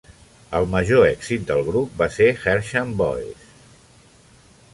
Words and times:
El 0.59 0.63
major 0.71 1.03
èxit 1.09 1.45
del 1.51 1.61
grup 1.67 2.01
va 2.01 2.07
ser 2.17 2.31
"Hersham 2.55 2.97
Boys". 3.03 3.49